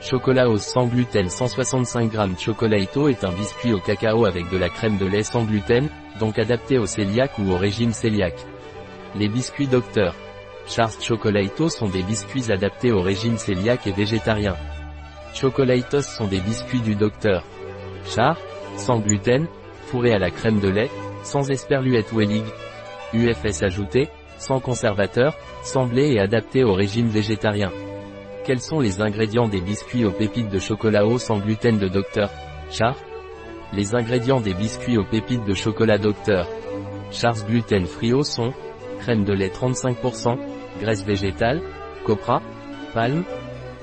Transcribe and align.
Chocolaos 0.00 0.58
sans 0.58 0.86
gluten 0.86 1.28
165 1.28 2.12
g 2.12 2.18
Chocolato 2.38 3.08
est 3.08 3.24
un 3.24 3.32
biscuit 3.32 3.72
au 3.72 3.80
cacao 3.80 4.26
avec 4.26 4.48
de 4.50 4.58
la 4.58 4.68
crème 4.68 4.98
de 4.98 5.06
lait 5.06 5.22
sans 5.22 5.44
gluten, 5.44 5.88
donc 6.20 6.38
adapté 6.38 6.78
au 6.78 6.84
cœliaque 6.84 7.38
ou 7.38 7.50
au 7.50 7.56
régime 7.56 7.92
cœliaque. 7.92 8.46
Les 9.16 9.28
biscuits 9.28 9.66
Docteur 9.66 10.14
Chars 10.68 11.00
Chocolato 11.00 11.68
sont 11.68 11.88
des 11.88 12.02
biscuits 12.02 12.52
adaptés 12.52 12.92
au 12.92 13.00
régime 13.00 13.36
cœliaque 13.38 13.86
et 13.86 13.92
végétarien. 13.92 14.56
Chocolatos 15.34 16.06
sont 16.06 16.26
des 16.26 16.40
biscuits 16.40 16.82
du 16.82 16.94
Docteur 16.94 17.42
Char, 18.04 18.36
sans 18.76 18.98
gluten, 18.98 19.46
fourrés 19.86 20.12
à 20.12 20.18
la 20.18 20.30
crème 20.30 20.60
de 20.60 20.68
lait, 20.68 20.90
sans 21.22 21.50
esperluette 21.50 22.12
ou 22.12 22.20
éligue, 22.20 22.44
UFS 23.14 23.62
ajouté, 23.62 24.08
sans 24.38 24.60
conservateur, 24.60 25.34
sans 25.62 25.86
blé 25.86 26.12
et 26.12 26.20
adapté 26.20 26.64
au 26.64 26.74
régime 26.74 27.08
végétarien. 27.08 27.72
Quels 28.46 28.60
sont 28.60 28.78
les 28.78 29.00
ingrédients 29.00 29.48
des 29.48 29.60
biscuits 29.60 30.04
aux 30.04 30.12
pépites 30.12 30.50
de 30.50 30.60
chocolat 30.60 31.04
haut 31.04 31.18
sans 31.18 31.40
gluten 31.40 31.78
de 31.78 31.88
Dr. 31.88 32.28
Char 32.70 32.94
Les 33.72 33.96
ingrédients 33.96 34.40
des 34.40 34.54
biscuits 34.54 34.98
aux 34.98 35.04
pépites 35.04 35.44
de 35.44 35.52
chocolat 35.52 35.98
Dr. 35.98 36.46
Char's 37.10 37.44
gluten 37.44 37.86
frio 37.86 38.22
sont 38.22 38.52
crème 39.00 39.24
de 39.24 39.32
lait 39.32 39.48
35%, 39.48 40.38
graisse 40.78 41.04
végétale, 41.04 41.60
copra, 42.04 42.40
palme, 42.94 43.24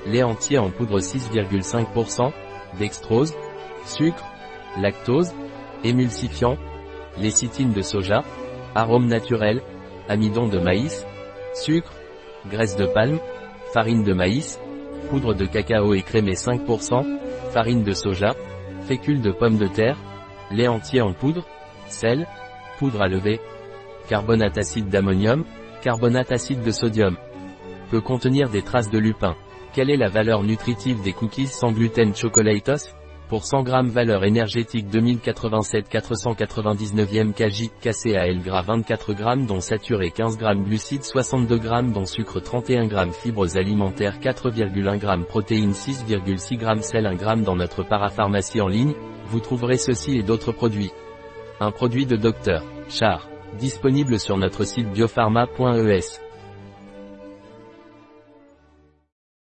lait 0.06 0.22
entier 0.22 0.56
en 0.56 0.70
poudre 0.70 0.98
6,5%, 0.98 2.32
dextrose, 2.78 3.34
sucre, 3.84 4.24
lactose, 4.78 5.34
émulsifiant, 5.84 6.56
lécithine 7.18 7.74
de 7.74 7.82
soja, 7.82 8.22
arôme 8.74 9.08
naturel, 9.08 9.60
amidon 10.08 10.48
de 10.48 10.58
maïs, 10.58 11.06
sucre, 11.52 11.92
graisse 12.50 12.76
de 12.76 12.86
palme, 12.86 13.18
farine 13.74 14.04
de 14.04 14.12
maïs, 14.12 14.60
poudre 15.10 15.34
de 15.34 15.46
cacao 15.46 15.94
écrémé 15.94 16.34
5%, 16.34 17.18
farine 17.50 17.82
de 17.82 17.92
soja, 17.92 18.36
fécule 18.86 19.20
de 19.20 19.32
pommes 19.32 19.58
de 19.58 19.66
terre, 19.66 19.96
lait 20.52 20.68
entier 20.68 21.00
en 21.00 21.12
poudre, 21.12 21.44
sel, 21.88 22.28
poudre 22.78 23.02
à 23.02 23.08
lever, 23.08 23.40
carbonate 24.08 24.58
acide 24.58 24.88
d'ammonium, 24.88 25.44
carbonate 25.82 26.30
acide 26.30 26.62
de 26.62 26.70
sodium. 26.70 27.16
Peut 27.90 28.00
contenir 28.00 28.48
des 28.48 28.62
traces 28.62 28.90
de 28.90 28.98
lupin. 28.98 29.34
Quelle 29.72 29.90
est 29.90 29.96
la 29.96 30.08
valeur 30.08 30.44
nutritive 30.44 31.02
des 31.02 31.12
cookies 31.12 31.48
sans 31.48 31.72
gluten 31.72 32.14
chocolatos 32.14 32.94
pour 33.28 33.44
100 33.44 33.64
g 33.66 33.72
valeur 33.90 34.24
énergétique 34.24 34.88
2087 34.88 35.90
499e 35.90 37.32
kg 37.32 37.70
KCAL 37.80 38.40
gras 38.40 38.62
24 38.62 39.14
g 39.14 39.46
dont 39.46 39.60
saturé 39.60 40.10
15 40.10 40.38
g 40.38 40.46
glucides 40.64 41.04
62 41.04 41.60
g 41.60 41.68
dont 41.92 42.06
sucre 42.06 42.40
31 42.40 42.88
g 42.88 43.12
fibres 43.12 43.56
alimentaires 43.56 44.18
4,1 44.20 45.00
g 45.00 45.24
protéines 45.28 45.72
6,6 45.72 46.58
g 46.60 46.82
sel 46.82 47.06
1 47.06 47.16
g 47.16 47.42
dans 47.42 47.56
notre 47.56 47.82
parapharmacie 47.82 48.60
en 48.60 48.68
ligne, 48.68 48.94
vous 49.26 49.40
trouverez 49.40 49.78
ceci 49.78 50.18
et 50.18 50.22
d'autres 50.22 50.52
produits. 50.52 50.92
Un 51.60 51.70
produit 51.70 52.06
de 52.06 52.16
Dr. 52.16 52.62
Char. 52.88 53.28
Disponible 53.58 54.18
sur 54.18 54.36
notre 54.36 54.64
site 54.64 54.90
biopharma.es. 54.90 56.23